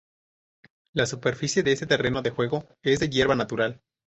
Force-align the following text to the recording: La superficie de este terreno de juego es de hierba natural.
La 0.93 1.05
superficie 1.05 1.61
de 1.61 1.73
este 1.73 1.85
terreno 1.85 2.23
de 2.23 2.31
juego 2.31 2.65
es 2.81 2.99
de 2.99 3.09
hierba 3.11 3.35
natural. 3.35 3.83